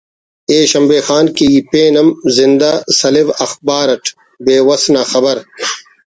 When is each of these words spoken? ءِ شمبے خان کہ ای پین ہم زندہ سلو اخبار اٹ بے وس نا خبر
ءِ 0.55 0.57
شمبے 0.71 0.99
خان 1.07 1.25
کہ 1.35 1.45
ای 1.51 1.59
پین 1.69 1.93
ہم 1.99 2.07
زندہ 2.37 2.71
سلو 2.99 3.23
اخبار 3.45 3.87
اٹ 3.93 4.05
بے 4.43 4.55
وس 4.67 4.83
نا 4.93 5.01
خبر 5.11 5.37